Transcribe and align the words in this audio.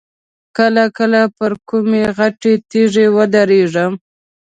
کله 0.57 0.83
کله 0.97 1.21
پر 1.37 1.51
کومه 1.69 2.03
غټه 2.17 2.51
تیږه 2.69 3.05
ودرېږم. 3.15 3.93